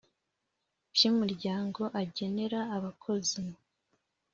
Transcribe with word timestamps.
By 0.93 1.03
umuryango 1.11 1.81
agenera 2.01 2.59
abakozi 2.75 3.41